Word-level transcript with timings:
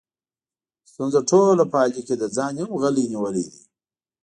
ستونزه 0.91 1.19
ټوله 1.29 1.63
په 1.71 1.77
علي 1.83 2.01
کې 2.07 2.15
ده، 2.19 2.27
ځان 2.35 2.53
یې 2.57 2.63
هم 2.65 2.71
غلی 2.81 3.05
نیولی 3.13 3.45
دی. 3.51 3.61